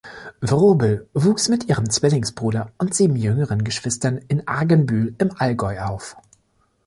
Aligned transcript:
Wrobel 0.41 1.07
wuchs 1.13 1.47
mit 1.47 1.65
ihrem 1.65 1.87
Zwillingsbruder 1.87 2.71
und 2.79 2.95
sieben 2.95 3.15
jüngeren 3.15 3.63
Geschwistern 3.63 4.17
in 4.29 4.47
Argenbühl 4.47 5.13
im 5.19 5.29
Allgäu 5.37 5.79
auf. 5.79 6.17